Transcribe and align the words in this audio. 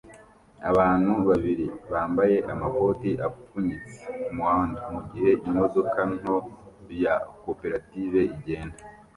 Abantu 0.69 1.11
babiri 1.29 1.65
bambaye 1.91 2.37
amakoti 2.53 3.09
apfunyitse 3.27 3.93
kumuhanda 4.23 4.79
mugihe 4.93 5.31
imodoka 5.47 5.99
nto 6.17 6.35
ya 7.03 7.15
koperative 7.43 8.19
igenda 8.35 8.77